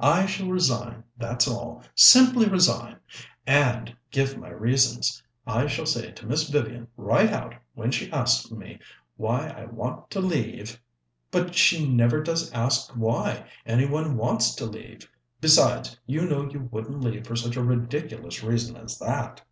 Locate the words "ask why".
12.52-13.50